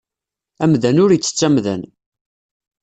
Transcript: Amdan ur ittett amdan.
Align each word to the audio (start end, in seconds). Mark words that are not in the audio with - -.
Amdan 0.63 1.01
ur 1.03 1.11
ittett 1.11 1.45
amdan. 1.47 1.81